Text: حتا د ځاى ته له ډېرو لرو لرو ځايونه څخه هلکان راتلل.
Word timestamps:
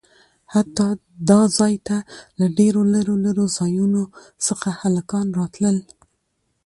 حتا 0.53 0.87
د 1.27 1.29
ځاى 1.57 1.75
ته 1.87 1.97
له 2.39 2.45
ډېرو 2.57 2.81
لرو 2.93 3.15
لرو 3.25 3.45
ځايونه 3.57 4.01
څخه 4.47 4.69
هلکان 4.81 5.27
راتلل. 5.39 5.77